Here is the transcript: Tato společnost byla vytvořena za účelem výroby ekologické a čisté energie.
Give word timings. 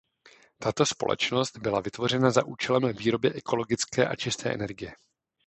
Tato 0.59 0.85
společnost 0.85 1.57
byla 1.57 1.81
vytvořena 1.81 2.31
za 2.31 2.45
účelem 2.45 2.93
výroby 2.93 3.33
ekologické 3.33 4.07
a 4.07 4.15
čisté 4.15 4.53
energie. 4.53 4.93